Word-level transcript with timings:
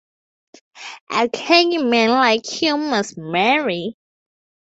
A 1.11 1.29
clergyman 1.29 2.09
like 2.09 2.63
you 2.63 2.75
must 2.75 3.19
marry. 3.19 3.95